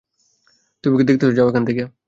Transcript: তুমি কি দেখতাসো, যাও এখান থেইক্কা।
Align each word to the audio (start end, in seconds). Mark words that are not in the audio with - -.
তুমি 0.83 0.95
কি 0.99 1.03
দেখতাসো, 1.03 1.33
যাও 1.37 1.47
এখান 1.49 1.63
থেইক্কা। 1.67 1.85